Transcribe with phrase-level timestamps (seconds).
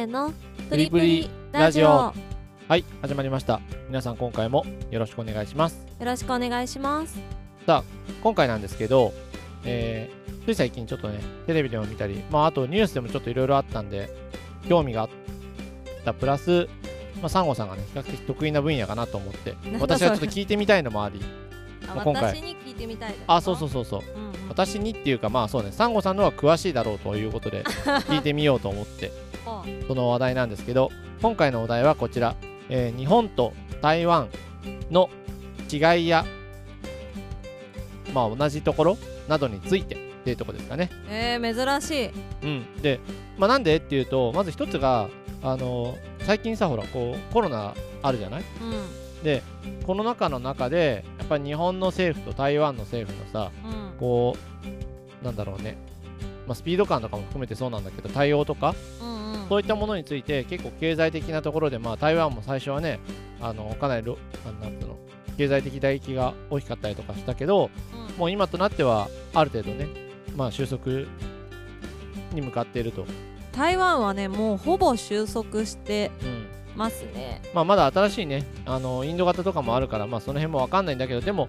[0.00, 0.32] せーの
[0.70, 1.86] プリプリラジオ。
[1.86, 2.14] は
[2.76, 3.60] い始まりました。
[3.88, 5.86] 皆さん今回もよろしくお願いします。
[5.98, 7.18] よろしくお願いします。
[8.22, 9.12] 今回なんですけど、
[9.62, 14.08] えー、つい最近ちょっとねテレビでも見たりまああとニュースでもちょっといろいろあったんで
[14.66, 15.08] 興味があっ
[16.06, 16.14] た。
[16.14, 16.66] プラス
[17.20, 21.20] まあ、サンゴさんがね比較的得意な分野かなと思って私はちょっと聞いてみたいのもあり
[21.86, 22.34] あまあ今回。
[22.34, 24.00] 私に聞いてみたいあそうそうそうそう。
[24.00, 24.32] うんうん。
[24.48, 25.72] 私にっていうかまあそうね。
[25.72, 27.64] サンゴさんの方が詳しいだろうということで
[28.08, 29.12] 聞いてみようと思って。
[29.26, 29.29] あ
[29.88, 30.90] その話題なんですけど
[31.22, 32.36] 今回のお題はこちら、
[32.68, 33.52] えー日本と
[33.82, 34.28] 台湾
[34.90, 35.08] の
[35.72, 36.24] 違いや
[38.12, 38.98] まあ同じところ
[39.28, 40.90] などについてっていうところですかね。
[41.08, 42.10] えー、珍しい。
[42.42, 43.00] うん、で、
[43.38, 45.08] まあ、なんでっていうとまず一つが
[45.42, 48.44] あの最近さほらこうコロナあるじゃない？
[48.60, 49.22] うん。
[49.24, 49.42] で
[49.86, 53.98] この中の中でやっぱり日本の政府と台湾の政府のさうん。
[53.98, 54.36] こ
[55.22, 55.76] うなんだろうね、
[56.46, 59.09] まあ、スピード感とかも含めてそうなんだけど対応とかうんうん
[59.50, 63.00] そういったものについて結構経済的なところで、まあ、台湾も最初はね
[63.40, 64.12] あのかなりな
[64.68, 64.96] んていうの
[65.36, 67.68] 経済的打撃が大きかったりとかしたけど
[68.08, 68.16] うん。
[68.16, 69.88] もう今となってはある程度ね、
[70.36, 70.92] まあ、収束
[72.32, 73.06] に向かっていると、
[73.50, 77.42] 台湾はねもうほぼ収束してうんますね。
[77.52, 81.48] まあ、まだ新しいねあのインド型とかもあるから、まあ、その辺も分かんないんだけどでも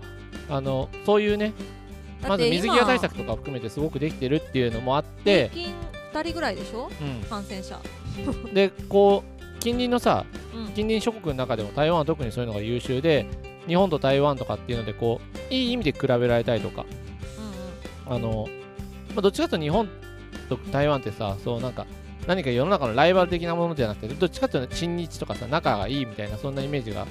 [0.50, 1.54] あのそういうね
[2.28, 5.52] まず水際対策とか含めてすごくできてるっていうのもあって
[6.14, 6.90] 2人ぐらいでしょ？
[7.24, 7.80] う感染者。
[8.50, 10.66] ん、でこう近隣のさうん。
[10.74, 13.26] 近隣諸国の中でも台湾は特にそういうのが優秀で
[13.68, 16.86] 日本と台湾とかっていうのでこういい意味で比べられたりとか。
[18.08, 18.48] うんあの、
[19.10, 19.90] まあ、どっちかというと日本
[20.50, 21.86] と台湾ってさそうなんか
[22.28, 27.08] 何か世の中のライバル的なものじゃなくてどっちかというと親日とかさ仲がいいみたいなそんなイメージが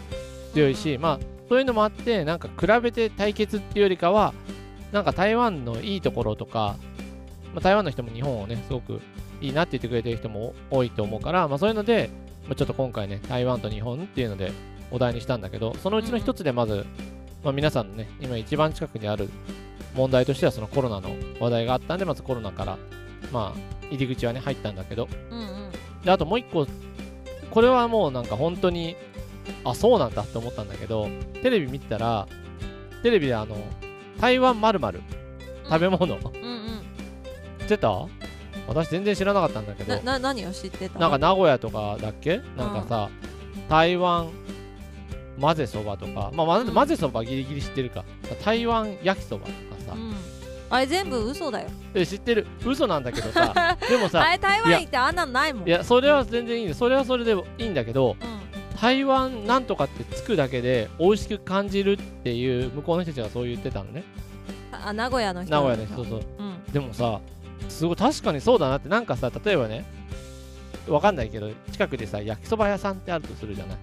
[0.53, 4.35] 強いし、まあそういうのもあってなんか比べて対決っていうよりかは
[4.93, 6.77] なんか台湾のいいところとか、
[7.55, 9.01] まあ、台湾の人も日本をねすごく
[9.41, 12.11] いいなって言ってくれてる人も多いと思うから、まあ、そういうので、
[12.45, 14.53] まあ、ちょっと今回ね台湾と日本っていうので
[14.91, 16.85] お題にしたんだけどそのうちの一つでまず、
[17.43, 19.29] まあ、皆さんのね今一番近くにある
[19.95, 21.11] 問題としてはそのコロナの
[21.41, 22.79] 話題があったんでまずコロナから
[23.33, 25.09] まあ入り口はね入ったんだけど。
[25.31, 25.45] うんうん。
[25.45, 25.71] うん
[26.05, 26.67] であともう一個
[27.51, 28.97] これはもうなんか本当に
[29.65, 31.09] あそうなんだって思ったんだけど
[31.43, 32.27] テレビ見てたら
[33.03, 33.57] テレビであの
[34.21, 34.81] 台湾まる
[35.69, 36.60] 食べ物うん
[37.75, 38.07] ってた？
[38.69, 39.95] 私全然知らなかったんだけど。
[39.97, 40.99] なな何を知ってた？
[40.99, 42.41] なんか名古屋とかだっけ？
[42.57, 43.09] なんかさ、
[43.69, 44.29] 台湾
[45.41, 46.75] 混ぜそばとか、まあ、うん。
[46.75, 48.05] 混ぜそばギリギリ知ってるか。
[48.45, 50.15] 台湾焼きそばとかさ、うん。
[50.69, 51.69] あれ全部嘘だよ。
[51.95, 52.47] え知ってる。
[52.65, 53.77] 嘘なんだけどさ。
[53.89, 55.69] でもさあれ台湾行ってあんなのないもん。
[55.69, 58.41] いやそれは全然いいんだそれはそれでいいんだけどうん。
[58.81, 64.05] 台湾なんとかってつくだけで美味しく感じるっていう向こうの人たちがそう言ってたのね。
[64.73, 65.51] あ名古屋の人。
[65.51, 66.21] 名古屋の人そうそう。
[66.39, 66.73] うん。
[66.73, 67.21] でもさ
[67.71, 69.85] すごい確かにそうだなってなんかさ例えばね
[70.89, 73.79] わかんないけど近くでさ焼きそば屋さんってあるとするじゃない？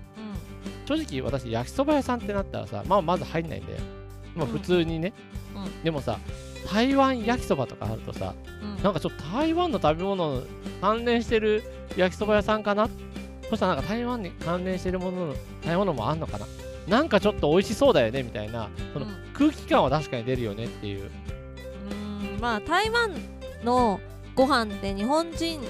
[0.86, 3.80] 正直私焼きそば屋さんってなったらさまあまず入んないんだよ。
[4.36, 4.52] まあうん。
[4.52, 5.14] 普通にね、
[5.56, 5.84] うん。
[5.84, 6.20] でもさ
[6.72, 8.70] 台湾焼きそばとかあるとさうん。
[8.72, 10.44] うんなんかちょっと台湾の食べ物の
[10.82, 11.64] 関連してる
[11.96, 12.90] 焼きそば屋さんかな？
[13.50, 16.46] そしたらなんか台湾に関連してるものの食べ物もあんのかな？
[16.88, 19.14] なんかちょっと美味しそうだよねみたいなそのうん。
[19.34, 23.12] 空気感は確かに出るよねっていう、うーんまあ台湾
[23.64, 24.00] の
[24.36, 25.62] ご飯って日本人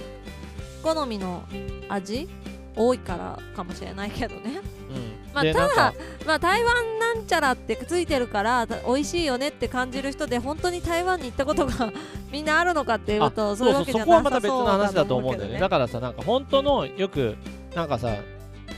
[0.83, 1.43] 好みの
[1.89, 2.27] 味
[2.75, 4.61] 多いからかもしれないけどね。
[4.89, 5.33] うん。
[5.33, 5.93] まあただ
[6.25, 11.91] まあ台湾なんちゃらってついてるからた美味しいよねって感じる人で本当に台湾に行ったことが
[12.31, 15.55] みんなあるのかっていうあとそけじゃそこはまた別の話だと思うんだよね。
[15.55, 17.35] けどだからさなんか本当のよく
[17.75, 18.15] なんかさ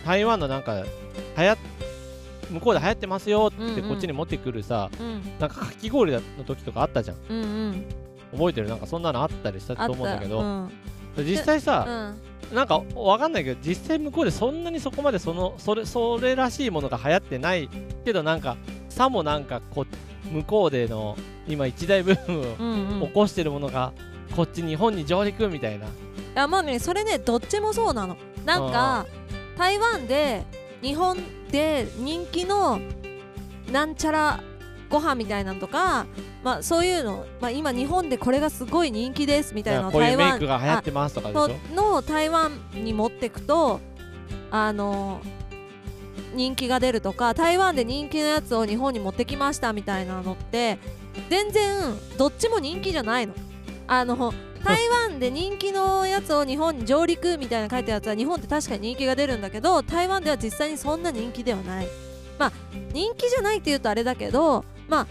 [0.06, 0.84] 台湾のなんか
[1.38, 1.58] 流行っ
[2.52, 5.22] 向こうで流行ってますよってうんうんこっちに持ってくるさ、うん。
[5.40, 7.18] なんかかき氷の時とかあったじゃん。
[7.30, 7.41] うんう
[7.72, 7.86] ん
[8.31, 8.67] 覚えてる？
[8.67, 10.44] なんかそんなのあったりしたと思うんだけど、た。
[10.44, 10.72] うん。
[11.25, 11.91] 実際さ、う
[12.51, 12.56] ん。
[12.56, 17.69] なんかわかんないけど実際向こうでそんなにそこまでそのそれそれらしいものが流行ってない
[18.03, 18.57] けどなんか
[18.90, 19.85] さもなんかこ
[20.31, 21.16] 向こうでの
[21.47, 23.94] 今一大ブームを起こしてるものが
[24.35, 25.90] こっち日本に上陸みたいな、い
[26.34, 28.17] やまあねそれねどっちもそうなの。
[28.46, 29.05] なんか
[29.55, 30.43] 台湾で
[30.81, 31.17] 日本
[31.52, 32.79] で人気の
[33.72, 34.40] なんちゃら
[34.90, 36.08] ご飯みたいなのとか
[36.44, 41.47] まあそういうの、まあ、今日本でこれがすごい人気ですみたいな台湾クが流行ってますとかでしょ？
[41.76, 43.82] のの台湾に持ってくと
[44.52, 45.22] あの
[46.34, 50.78] 人気が出るとか台湾で人気のやつを日本に持ってきましたみたいなのって
[51.30, 51.82] 全然
[52.18, 53.34] どっちも人気じゃないの。
[53.88, 54.34] あの
[54.64, 61.88] 台湾で人気のやつを日本に上陸みたいな書いてあるやつは日本って確かに人気が出るんだけど台湾では実際にそんな人気ではない
[62.38, 62.52] まあ
[62.94, 65.08] 人気じゃないって言うとあれだけどまあ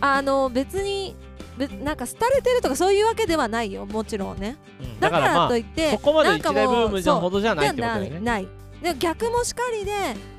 [0.00, 1.14] あの別に
[1.56, 4.56] べなんか廃れてるとかそういうわけではないよもちろんね。
[4.80, 5.00] うん。
[5.00, 8.48] だかららまあといってそこまで一大ブームじゃほどじゃないってことだよねない
[8.82, 9.92] で逆もしかりで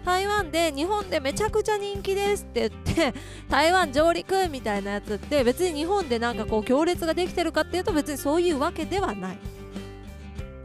[0.06, 3.20] 台湾で日本でめちゃくちゃ人気ですって言って
[3.50, 9.38] 台湾上陸みたいなやつって別に日本でなんかこう行列ができてるかっていうと別にそういうわけではない。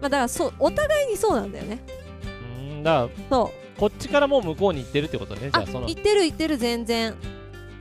[0.00, 1.78] まあだからそうお互いにそうなんだよね。
[2.58, 2.82] うん。
[2.82, 3.80] だからそう。
[3.80, 5.50] こっちからもう向こうに行ってるってことね。
[5.52, 5.86] じゃああその。
[5.86, 7.14] 言ってる言ってる全然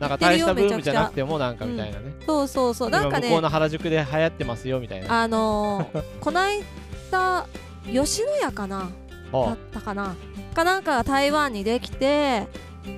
[0.01, 2.13] なんか大したブームじゃなくてもなんかみたいなね。
[2.25, 2.89] そうそうそう。
[2.89, 5.21] なんかね今向こうの原宿で流行ってますよみたいな。
[5.21, 6.63] あのー、 こない
[7.12, 7.45] だ
[7.86, 8.80] 吉野家かな。
[8.80, 8.88] だ
[9.31, 9.53] あ。
[9.53, 10.15] ったかな。
[10.56, 12.48] かなんかが台湾にできて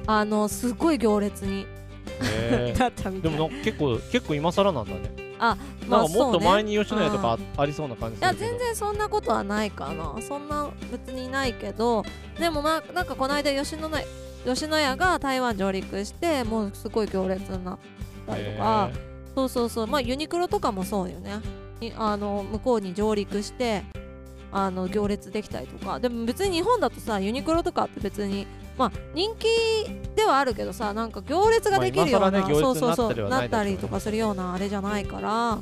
[0.07, 1.67] あのすごい行列に。
[2.21, 3.31] へ だったみたい。
[3.31, 5.23] ーでも結構結構今更なんだね。
[5.39, 5.57] あ
[5.89, 10.15] なんかもっと前にに吉野家とかあありそうな感じいや全然そんなことはないかな。
[10.21, 12.05] そんな別にないけど。
[12.39, 14.05] でもまあなんかこの間吉野家
[14.45, 17.77] 吉野家が台湾上陸してもうすごい行列になっ
[18.27, 18.89] たりとか。
[18.93, 19.87] へそうそうそう。
[19.87, 21.39] まあユニクロとかもそうよね。
[21.79, 23.83] にあの向こうに上陸して
[24.51, 25.99] あの行列できたりとか。
[25.99, 28.45] でも別に日本だとさユニクロとかって別に
[28.77, 29.47] まあ人気
[30.15, 35.59] ではあるけどさなんか行列ができるような、まあねそうそうそうなったりとかするようなあれじゃないから。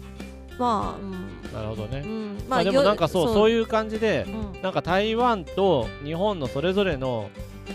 [0.59, 1.11] まあうん。
[1.49, 2.01] ーなるほどね。
[2.05, 2.37] うん。
[2.49, 3.49] まあでもなんかそうそう。
[3.49, 4.61] いう、いう感じでうん。
[4.61, 7.29] なんか台湾と日本のそれぞれの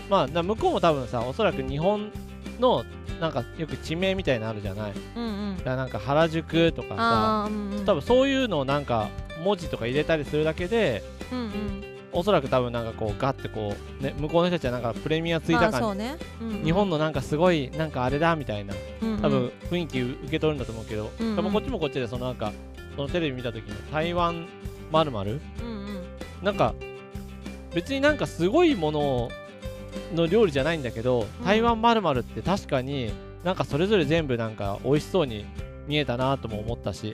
[0.09, 2.11] まあな向こうも多分さおそらく日本
[2.59, 2.83] の
[3.19, 4.93] なんかよく地名みたいなのあるじゃない？
[5.15, 7.85] うんうん、らなんか原宿とかさうんうん。
[7.85, 9.09] 多分そういうのをなんか
[9.43, 11.83] 文字とか入れたりするだけでうんうん。
[12.13, 16.57] おそらく多分なんかこうガッてこうね向こうの人たちはなんかプレミアついた感まあね、うんうん。
[16.59, 19.21] じ日本のなんかすごいなんかあれだみたいなうんうん。
[19.21, 21.35] 多分雰囲気受け取るんだと思うけどうんうん。
[21.35, 22.53] 多分こっちもこっちでそのなんか
[22.95, 24.47] そのテレビ見た時の台湾
[24.91, 26.03] まるまるうんうん。
[26.43, 26.73] なんか
[27.73, 29.29] 別になんかすごいもの
[30.13, 31.45] の料理じゃないんだけど、うん。
[31.45, 33.11] 台湾まるまるって確かに
[33.43, 35.45] なんかそれぞれ全部なんか美味しそうに
[35.87, 37.13] 見えたなとも思ったし、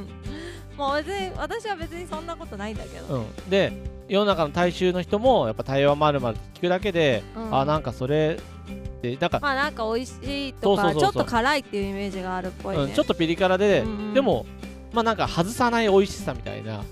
[0.76, 3.72] もう別に私は別にそんなことないんだけど、うん、で
[4.08, 7.56] 世の中の大衆の人もやっぱ台湾まるまるって聞くだけで、うん。
[7.56, 14.14] あなんかそれってなんか、まあなんか美味しいとかちょっと辛いっていうイメージがあるっぽいね、うん、ちょっとピリ辛で、うんうん。
[14.14, 14.46] でも
[14.92, 16.78] まあなんか外さない美味しさみたいな。
[16.78, 16.84] うん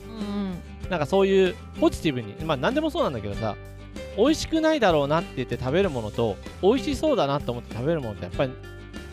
[0.93, 3.57] なんかそういうポジティブにまあ何でもそうなんだけどさ
[4.17, 8.53] 美味しくないだろうなって言って食べるものと美味しそうだなと思って食べるものってやっぱり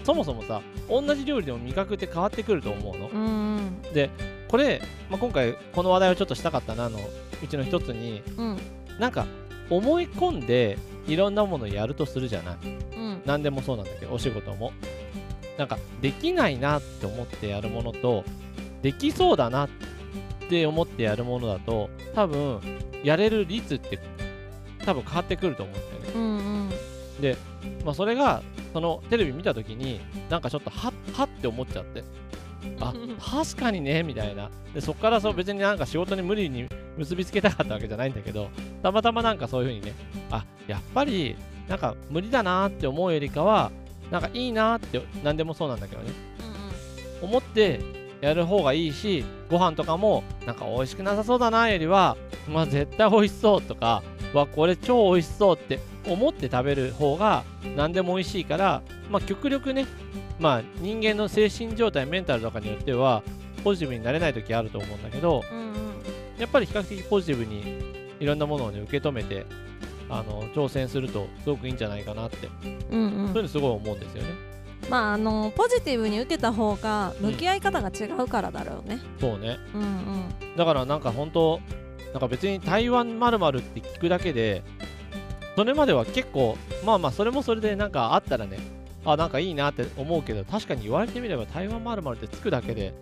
[0.04, 3.10] そもそもさ同じ料理でも味覚って変わってくると思うの。
[3.10, 4.10] うんうん。
[4.48, 7.00] これ、まあ、今回この話題をちょっとしたかったなの。
[7.42, 8.58] うちの一つにうん。
[9.00, 9.26] なんか
[9.70, 12.58] 思い込んでいろんなものをやるとするじゃない。
[12.64, 13.22] うん。
[13.26, 14.74] 何でもそうなんだけどお仕事も。
[15.58, 18.24] なんかできないなって思ってやるものと
[18.82, 19.70] できそうだなっ
[20.50, 22.62] て思ってやるものだと多分
[23.04, 24.00] やれる率って
[24.90, 26.12] 多分変わってくると思うんだよね。
[26.16, 27.38] うんうん。
[27.86, 28.42] まあそれが
[28.74, 30.00] そのテレビ見た時に
[30.30, 32.04] なんかちょっとはっはって思っちゃって。
[32.82, 34.50] あ確かにねみたいな。
[34.74, 38.50] でそっからそう別になんか仕事に無理に結びつけたかったわけじゃないんだけど
[38.82, 39.94] たまたまなんかそういう風にね
[40.32, 41.36] あやっぱり
[41.68, 43.72] なんか無理だなーって思うよりかは
[44.10, 46.12] なんかいいなーって何でもそうなんだけどね。
[47.22, 47.80] 思って
[48.22, 54.04] やる方がいいしご飯とかもなんか美味しくなさそうだなよりはまあ絶対美味しそうとか
[54.34, 57.44] わこれ超美味しそうって思って食べる方が
[57.76, 59.86] 何でも美味しいからまあ極力ね
[60.40, 63.24] まあ人間の精神状態メンタルとかによっては
[63.64, 65.76] ポジティブになれない時あると思うんだけどうんうん。
[66.38, 69.46] やっぱり比較的ポジティブにいろんなものをね受け止めて
[70.10, 72.50] あの挑戦するとすごくいいんじゃないかなって、
[72.92, 73.28] うんうん。
[73.28, 74.30] そういうのすごい思うんですよね。
[74.90, 79.00] まああのポジティブに受けた方が向き合い方が違うからだろうね。
[79.20, 79.58] そうね。
[79.76, 80.56] うんうん。
[80.56, 81.60] だからなんか本当
[82.14, 84.64] なんか別に台湾まるまるって聞くだけで
[85.56, 88.58] それまでは結構まあまあそれもそれでなんかあったらね
[89.06, 92.94] あなんかいいなって思うけど確かに言われてみれば台湾まるまるってつくだけで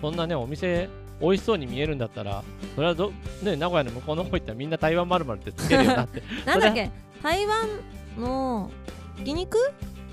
[0.00, 0.88] そんなねお店
[1.20, 2.42] 美味しそうに見えるんだったら
[2.74, 6.22] それはどね名古屋の向こうの方行ったらみんな台湾まるまるってつけるよなって。
[6.46, 6.90] なんだっけ？
[7.22, 7.68] 台湾
[8.18, 8.70] の
[9.18, 9.58] ひき肉？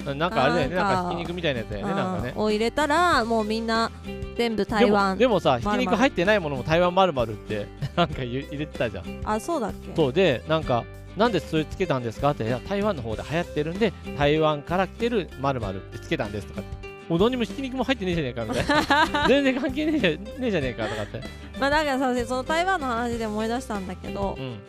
[0.04, 1.10] なんかあれだよねなんか。
[1.12, 2.34] ひき肉みたいなやつだよねなんかね。
[2.36, 3.92] を入れたらもうみんな
[4.38, 5.18] 全部台湾。
[5.18, 9.22] でもでもさひき肉入ってないものも台湾まるまるって なんか入れてたじゃん。
[9.26, 9.96] あそうだっけ？
[9.96, 10.84] そうでなんか
[11.18, 16.82] なんでそれつけたんですかっていや台湾の方で流行ってるんで台湾から来てるまるまるってつけたんですとかって。
[17.10, 19.28] もう何にもひき肉も入ってねえじゃねえかみたいな。
[19.28, 21.22] 全然関係ねえじゃねえじゃねえかとかって。
[21.60, 24.60] まあだからさその台湾の話で思い出したんだけどうん。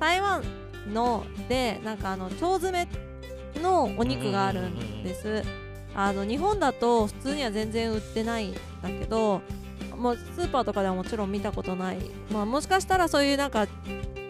[0.00, 0.42] 台湾
[0.94, 2.88] のでなんかあの腸詰め
[3.62, 5.42] のお肉があるんです。
[5.94, 9.42] あの日本だと普通には全然売ってないんだけど
[9.94, 11.98] もうスーパーとかではもちろん見たことない、
[12.30, 13.66] まあ、もしかしたらそういうなんか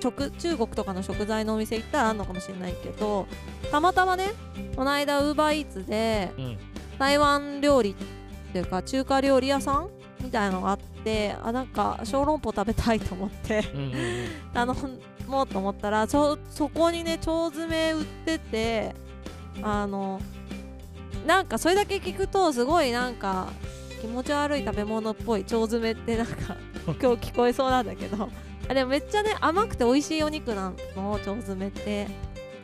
[0.02, 3.28] 食中国とかの食材のお店行ったらあるのかもしれないけど
[3.70, 4.32] たまたまね
[4.74, 6.58] この間ウーバーイーツでうん。
[6.98, 9.90] 台湾料理っていうか中華料理屋さん
[10.22, 13.64] みたいなのがあってあなんか小籠包食べたいと思って
[14.54, 14.74] 頼
[15.26, 18.94] もうと思ったらそそこにね腸詰め売ってて
[19.60, 20.20] あの
[21.26, 23.48] なんかそれだけ聞くとすごいなんか
[24.00, 26.56] 気持ち悪い食べ物っぽい腸詰めってなんか
[26.86, 28.28] 今日聞こえそうなんだけど。
[28.68, 32.06] あでもめっちゃね甘くて美味しいお肉なの腸詰めって。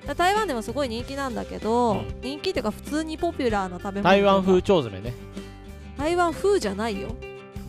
[0.07, 2.21] だ台湾でもすごい人気なんだけど、うん。
[2.23, 5.15] 人気っていうか普通にポピュラーな食べ物台湾風腸詰めね。
[5.99, 7.11] 台湾風じゃないよ。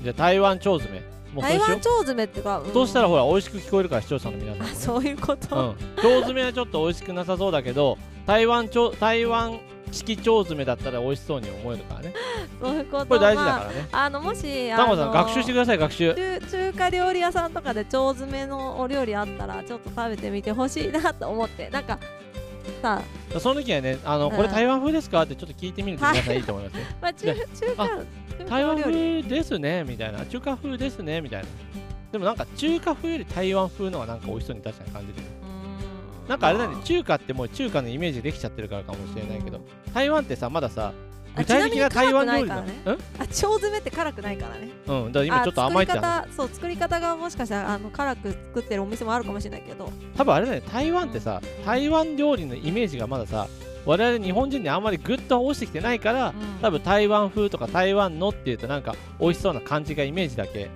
[0.04, 1.04] じゃあ台湾腸詰め
[1.38, 5.68] 台湾腸詰めってか、うそうしたらほら美味しく聞こえるから視聴者の皆さんねそういうこと、うん、
[5.98, 9.60] 腸詰めはちょっと美味しくなさそうだけど台湾腸台湾
[9.92, 12.14] 式腸詰めだったら美味しそうに思えるからね。
[12.62, 13.06] そういうこと？
[13.08, 13.88] これ大事だまあからね。
[13.92, 16.14] あのもしタモさん学習してください学習。
[16.14, 21.70] 中中華料理屋さんとかで腸詰めのお料理あったらちょっと食べてみてほしいなと思って。
[21.72, 21.98] なんか
[22.84, 23.02] さ
[23.40, 24.36] その時はねあの、うん。
[24.36, 25.24] これ台湾風ですか？
[25.24, 26.86] ってちょっと聞いてみると皆さんいいと思いますよ。
[27.02, 27.90] まあ中で中華
[28.46, 30.26] 台湾風ですねみたいな。
[30.26, 31.48] 中華風ですねみたいな。
[32.12, 35.28] でもなんか中華風より台湾風のがなんか美味しそうに確かに感じてる
[36.28, 39.94] なんかあれだねま中華ってもう中華のイメージできちゃってるからかもしれないけどうん。
[39.94, 40.94] 台湾ってさまださ
[41.36, 44.70] あ具体的な台湾料理なちなみに辛くないあ腸詰めって辛くないからね。
[44.88, 46.06] うんうんだから今ちょっと甘いって話。
[46.06, 49.92] あ作り方そう作り方がもしかしたらあの辛く作ってるお店もあるかもしれないけど。
[50.18, 53.48] 多分あれだね台湾ってさ台湾料理のイメージがまださ
[53.86, 56.34] 我々日本人にあんまりグッと落ちてきてないからうん。
[56.62, 60.70] 多分台湾風とか台湾のっていうとなんか美味しそうな感じがイメージだけ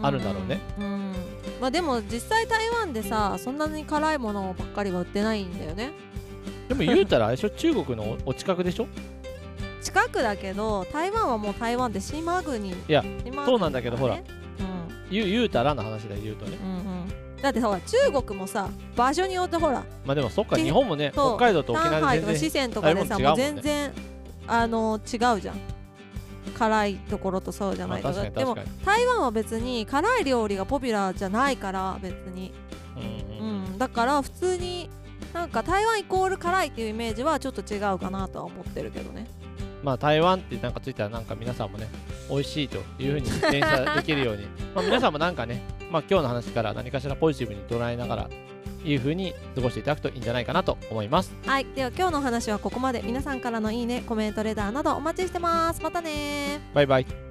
[0.00, 0.60] あるんだろうね。
[0.78, 1.14] うん、うん
[1.60, 5.92] まあでも実際台湾でさそんなに辛いものばっかりは売ってないんだよね。
[6.68, 7.50] でも言うたらあれでしょ？
[7.50, 8.86] 中国のおお近くでしょ？
[9.82, 12.70] 近くだけど台湾はもう台湾って島国。
[12.70, 13.04] いや
[13.46, 14.14] そうなんだけどほら。
[14.14, 14.22] うん。
[15.10, 16.58] 言う言うたらの話で言うとね。
[16.62, 23.92] うんうんだってほら中国もさ場所によってほらまあでもそっかで日本もね北海道と沖上海とか縄で全然四川とかでさもう全然
[24.46, 25.60] あの違うじゃん。
[26.58, 28.08] 辛いところとそうじゃまあないと。
[28.08, 32.52] 確かにでも台湾は別に辛い料理がポピュラーじゃないから別に、
[32.96, 33.00] う
[33.34, 33.64] んううん。
[33.74, 34.90] ん、だから普通に
[35.32, 39.26] なんか台湾イコール辛いっていうイメージはちょっと違うかなとは思ってるけどね。
[39.84, 41.88] まあ台湾ってなんかついたらなんか皆さんもね
[42.28, 44.46] 美味しいというふうに連鎖 できるように。
[44.74, 48.30] まあ皆さんもなんかねまあ今日の話から何かしらポジティブに捉えながら
[48.84, 51.34] いうに過ごしていただくといいんじゃないかなと思います。
[51.46, 51.66] はい。
[51.74, 53.02] では今日のお話はここまで。
[53.02, 55.82] 皆さんからのいいねコメントレターなどお待ちしてます。
[55.82, 56.74] またねー。
[56.74, 57.27] バイバイ